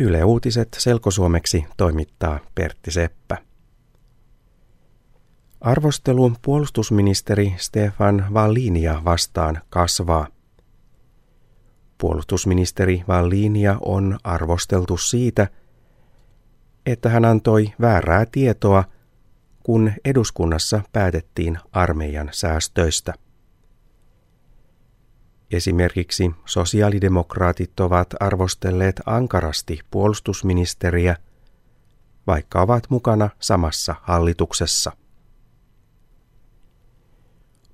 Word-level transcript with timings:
Yle 0.00 0.24
Uutiset 0.24 0.68
selkosuomeksi 0.78 1.64
toimittaa 1.76 2.38
Pertti 2.54 2.90
Seppä. 2.90 3.38
Arvostelu 5.60 6.32
puolustusministeri 6.42 7.54
Stefan 7.56 8.26
Wallinia 8.32 9.02
vastaan 9.04 9.62
kasvaa. 9.70 10.26
Puolustusministeri 11.98 13.04
Wallinia 13.08 13.78
on 13.80 14.18
arvosteltu 14.24 14.96
siitä, 14.96 15.48
että 16.86 17.08
hän 17.08 17.24
antoi 17.24 17.72
väärää 17.80 18.26
tietoa, 18.32 18.84
kun 19.62 19.92
eduskunnassa 20.04 20.80
päätettiin 20.92 21.58
armeijan 21.72 22.28
säästöistä. 22.32 23.14
Esimerkiksi 25.50 26.30
sosiaalidemokraatit 26.44 27.80
ovat 27.80 28.14
arvostelleet 28.20 29.00
ankarasti 29.06 29.80
puolustusministeriä, 29.90 31.16
vaikka 32.26 32.62
ovat 32.62 32.90
mukana 32.90 33.30
samassa 33.40 33.94
hallituksessa. 34.02 34.92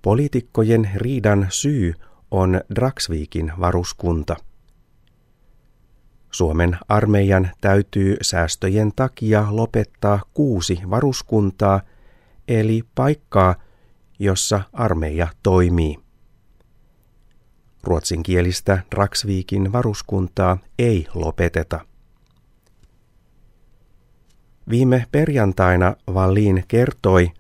Poliitikkojen 0.03 0.91
riidan 0.95 1.47
syy 1.51 1.95
on 2.31 2.61
Draksvikin 2.75 3.53
varuskunta. 3.61 4.37
Suomen 6.31 6.79
armeijan 6.89 7.51
täytyy 7.61 8.17
säästöjen 8.23 8.93
takia 8.97 9.47
lopettaa 9.51 10.23
kuusi 10.35 10.81
varuskuntaa, 10.91 11.81
eli 12.49 12.83
paikkaa, 12.95 13.55
jossa 14.19 14.61
armeija 14.73 15.29
toimii. 15.43 16.04
Ruotsinkielistä 17.85 18.83
Draksvikin 18.95 19.73
varuskuntaa 19.73 20.59
ei 20.79 21.07
lopeteta. 21.15 21.81
Viime 24.71 25.07
perjantaina 25.13 25.97
Vallin 26.15 26.65
kertoi, 26.69 27.31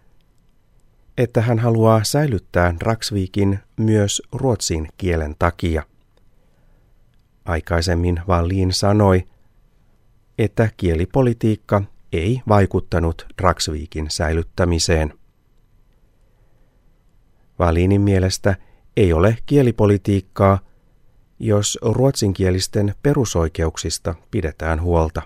että 1.18 1.40
hän 1.40 1.58
haluaa 1.58 2.04
säilyttää 2.04 2.74
Draksvikin 2.80 3.58
myös 3.76 4.22
ruotsin 4.32 4.88
kielen 4.96 5.34
takia. 5.38 5.82
Aikaisemmin 7.44 8.20
Vallin 8.28 8.72
sanoi, 8.72 9.28
että 10.38 10.68
kielipolitiikka 10.76 11.82
ei 12.12 12.42
vaikuttanut 12.48 13.26
Draksvikin 13.42 14.06
säilyttämiseen. 14.10 15.14
Valinin 17.58 18.00
mielestä 18.00 18.56
ei 18.96 19.12
ole 19.12 19.36
kielipolitiikkaa, 19.46 20.58
jos 21.38 21.78
ruotsinkielisten 21.82 22.94
perusoikeuksista 23.02 24.14
pidetään 24.30 24.82
huolta. 24.82 25.22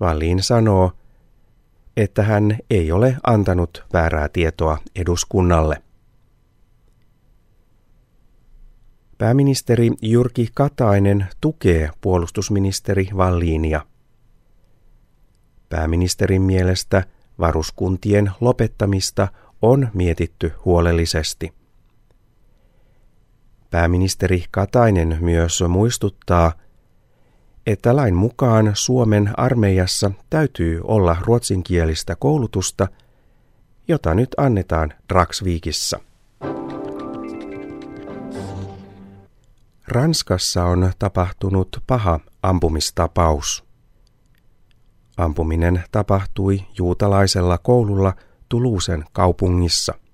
Wallin 0.00 0.42
sanoo, 0.42 0.92
että 1.96 2.22
hän 2.22 2.58
ei 2.70 2.92
ole 2.92 3.16
antanut 3.26 3.84
väärää 3.92 4.28
tietoa 4.28 4.78
eduskunnalle. 4.96 5.82
Pääministeri 9.18 9.90
Jyrki 10.02 10.48
Katainen 10.54 11.26
tukee 11.40 11.90
puolustusministeri 12.00 13.08
Valliinia. 13.16 13.86
Pääministerin 15.68 16.42
mielestä 16.42 17.04
varuskuntien 17.38 18.30
lopettamista 18.40 19.28
on 19.62 19.88
mietitty 19.94 20.52
huolellisesti. 20.64 21.55
Pääministeri 23.76 24.44
Katainen 24.50 25.18
myös 25.20 25.64
muistuttaa, 25.68 26.52
että 27.66 27.96
lain 27.96 28.14
mukaan 28.14 28.70
Suomen 28.74 29.30
armeijassa 29.36 30.10
täytyy 30.30 30.80
olla 30.84 31.16
ruotsinkielistä 31.20 32.16
koulutusta, 32.16 32.88
jota 33.88 34.14
nyt 34.14 34.28
annetaan 34.36 34.92
Draksviikissa. 35.08 36.00
Ranskassa 39.88 40.64
on 40.64 40.92
tapahtunut 40.98 41.82
paha 41.86 42.20
ampumistapaus. 42.42 43.64
Ampuminen 45.16 45.84
tapahtui 45.92 46.60
juutalaisella 46.78 47.58
koululla 47.58 48.12
Tuluusen 48.48 49.04
kaupungissa– 49.12 49.94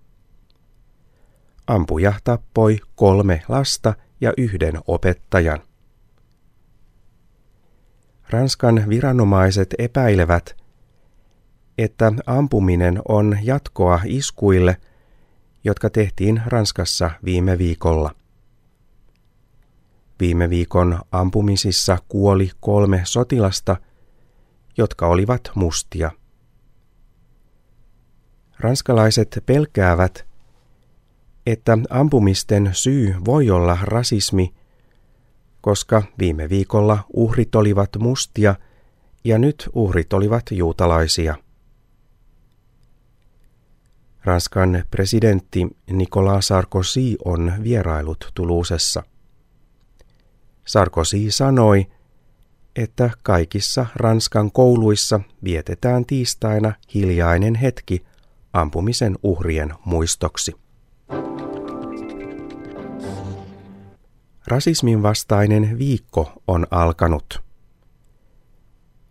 Ampuja 1.72 2.12
tappoi 2.25 2.78
kolme 2.94 3.43
lasta 3.49 3.94
ja 4.21 4.33
yhden 4.37 4.78
opettajan. 4.87 5.62
Ranskan 8.31 8.84
viranomaiset 8.88 9.75
epäilevät, 9.78 10.56
että 11.78 12.12
ampuminen 12.27 13.03
on 13.09 13.38
jatkoa 13.43 14.00
iskuille, 14.05 14.77
jotka 15.65 15.91
tehtiin 15.91 16.43
Ranskassa 16.47 17.10
viime 17.25 17.59
viikolla. 17.59 18.15
Viime 20.21 20.50
viikon 20.50 21.00
ampumisissa 21.12 21.99
kuoli 22.09 22.50
kolme 22.60 23.00
sotilasta, 23.04 23.77
jotka 24.77 25.06
olivat 25.06 25.50
mustia. 25.54 26.10
Ranskalaiset 28.59 29.43
pelkäävät, 29.47 30.31
että 31.47 31.78
ampumisten 31.91 32.70
syy 32.72 33.14
voi 33.25 33.50
olla 33.50 33.78
rasismi, 33.82 34.54
koska 35.60 36.03
viime 36.19 36.48
viikolla 36.48 36.98
uhrit 37.12 37.54
olivat 37.54 37.91
mustia 37.98 38.54
ja 39.25 39.38
nyt 39.38 39.70
uhrit 39.72 40.12
olivat 40.12 40.42
juutalaisia. 40.50 41.34
Ranskan 44.25 44.84
presidentti 44.91 45.66
Nicolas 45.91 46.47
Sarkozy 46.47 47.16
on 47.25 47.53
vierailut 47.62 48.30
Tuluusessa. 48.34 49.03
Sarkozy 50.64 51.30
sanoi, 51.30 51.86
että 52.76 53.10
kaikissa 53.22 53.86
Ranskan 53.94 54.53
kouluissa 54.53 55.20
vietetään 55.44 56.06
tiistaina 56.06 56.72
hiljainen 56.94 57.54
hetki 57.54 58.04
ampumisen 58.53 59.19
uhrien 59.22 59.74
muistoksi. 59.84 60.54
Rasismin 64.53 65.03
vastainen 65.03 65.79
viikko 65.79 66.33
on 66.49 66.67
alkanut. 66.71 67.43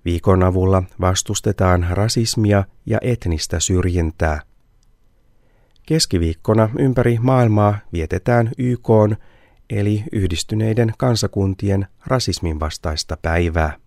Viikon 0.06 0.44
avulla 0.44 0.84
vastustetaan 1.00 1.88
rasismia 1.90 2.64
ja 2.86 2.98
etnistä 3.02 3.60
syrjintää. 3.60 4.42
Keskiviikkona 5.86 6.70
ympäri 6.80 7.18
maailmaa 7.22 7.78
vietetään 7.94 8.52
YK 8.58 8.90
eli 9.70 10.04
yhdistyneiden 10.12 10.94
kansakuntien 10.98 11.88
rasismin 12.06 12.60
vastaista 12.60 13.18
päivää. 13.22 13.78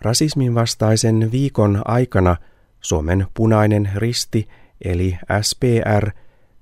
Rasismin 0.00 0.54
vastaisen 0.54 1.28
viikon 1.32 1.82
aikana 1.84 2.36
Suomen 2.80 3.26
punainen 3.34 3.90
risti 3.94 4.48
eli 4.84 5.18
SPR 5.42 6.10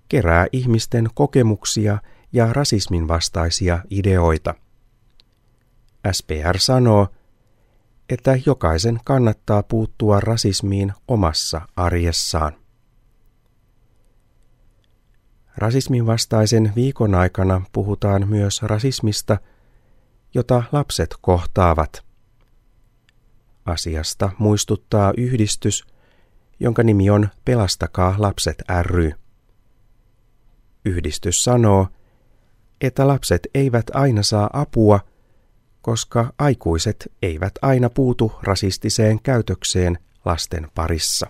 kerää 0.08 0.46
ihmisten 0.52 1.08
kokemuksia– 1.14 1.98
ja 2.34 2.52
rasismin 2.52 3.08
vastaisia 3.08 3.78
ideoita. 3.90 4.54
SPR 6.12 6.58
sanoo, 6.58 7.08
että 8.08 8.38
jokaisen 8.46 9.00
kannattaa 9.04 9.62
puuttua 9.62 10.20
rasismiin 10.20 10.92
omassa 11.08 11.60
arjessaan. 11.76 12.52
Rasismin 15.56 16.06
vastaisen 16.06 16.72
viikon 16.74 17.14
aikana 17.14 17.62
puhutaan 17.72 18.28
myös 18.28 18.62
rasismista, 18.62 19.38
jota 20.34 20.62
lapset 20.72 21.14
kohtaavat. 21.20 22.04
Asiasta 23.64 24.30
muistuttaa 24.38 25.12
yhdistys, 25.16 25.84
jonka 26.60 26.82
nimi 26.82 27.10
on 27.10 27.28
Pelastakaa 27.44 28.14
lapset 28.18 28.62
ry. 28.82 29.12
Yhdistys 30.84 31.44
sanoo, 31.44 31.88
että 32.80 33.08
lapset 33.08 33.46
eivät 33.54 33.86
aina 33.92 34.22
saa 34.22 34.50
apua, 34.52 35.00
koska 35.82 36.32
aikuiset 36.38 37.12
eivät 37.22 37.52
aina 37.62 37.90
puutu 37.90 38.32
rasistiseen 38.42 39.22
käytökseen 39.22 39.98
lasten 40.24 40.68
parissa. 40.74 41.26